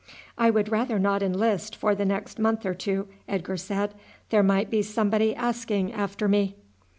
[0.35, 3.93] "I would rather not enlist for the next month or two," Edgar said;
[4.31, 6.55] "there might be somebody asking after me."